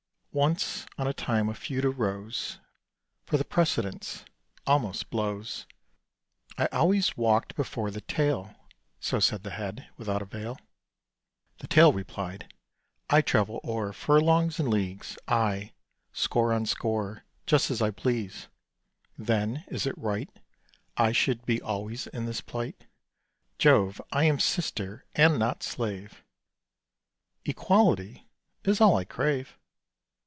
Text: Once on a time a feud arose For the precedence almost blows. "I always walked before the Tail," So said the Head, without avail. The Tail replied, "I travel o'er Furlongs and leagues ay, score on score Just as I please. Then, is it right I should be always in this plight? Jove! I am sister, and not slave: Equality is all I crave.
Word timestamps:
Once 0.33 0.85
on 0.97 1.05
a 1.05 1.13
time 1.13 1.49
a 1.49 1.53
feud 1.53 1.83
arose 1.83 2.57
For 3.25 3.35
the 3.35 3.43
precedence 3.43 4.23
almost 4.65 5.09
blows. 5.09 5.65
"I 6.57 6.67
always 6.67 7.17
walked 7.17 7.53
before 7.53 7.91
the 7.91 7.99
Tail," 7.99 8.55
So 9.01 9.19
said 9.19 9.43
the 9.43 9.49
Head, 9.51 9.89
without 9.97 10.21
avail. 10.21 10.57
The 11.57 11.67
Tail 11.67 11.91
replied, 11.91 12.53
"I 13.09 13.19
travel 13.21 13.59
o'er 13.65 13.91
Furlongs 13.91 14.57
and 14.57 14.69
leagues 14.69 15.17
ay, 15.27 15.73
score 16.13 16.53
on 16.53 16.65
score 16.65 17.25
Just 17.45 17.69
as 17.69 17.81
I 17.81 17.91
please. 17.91 18.47
Then, 19.17 19.65
is 19.67 19.85
it 19.85 19.97
right 19.97 20.29
I 20.95 21.11
should 21.11 21.45
be 21.45 21.61
always 21.61 22.07
in 22.07 22.23
this 22.25 22.39
plight? 22.39 22.85
Jove! 23.57 23.99
I 24.13 24.23
am 24.23 24.39
sister, 24.39 25.03
and 25.13 25.37
not 25.37 25.61
slave: 25.61 26.23
Equality 27.43 28.25
is 28.63 28.79
all 28.79 28.95
I 28.95 29.03
crave. 29.03 29.57